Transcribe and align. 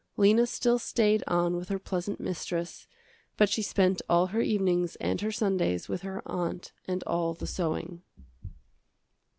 Lena 0.17 0.47
still 0.47 0.79
stayed 0.79 1.23
on 1.27 1.55
with 1.55 1.69
her 1.69 1.77
pleasant 1.77 2.19
mistress, 2.19 2.87
but 3.37 3.49
she 3.51 3.61
spent 3.61 4.01
all 4.09 4.25
her 4.33 4.41
evenings 4.41 4.95
and 4.95 5.21
her 5.21 5.31
Sundays 5.31 5.87
with 5.87 6.01
her 6.01 6.23
aunt 6.25 6.71
and 6.87 7.03
all 7.03 7.35
the 7.35 7.45
sewing. 7.45 8.01